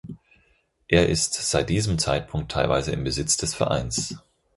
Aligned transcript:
Er 0.87 1.09
ist 1.09 1.35
seit 1.35 1.69
diesem 1.69 1.99
Zeitpunkt 1.99 2.51
teilweise 2.51 2.91
im 2.91 3.03
Besitz 3.03 3.37
des 3.37 3.53
Vereins. 3.53 4.15